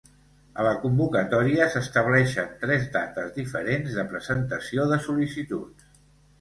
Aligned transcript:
A 0.61 0.63
la 0.67 0.71
convocatòria 0.85 1.67
s'estableixen 1.73 2.49
tres 2.65 2.89
dates 2.97 3.31
diferents 3.37 4.01
de 4.01 4.09
presentació 4.17 4.91
de 4.95 5.03
sol·licituds. 5.09 5.91